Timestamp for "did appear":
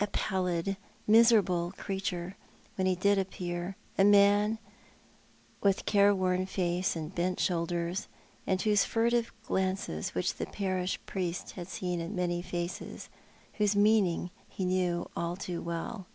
2.94-3.74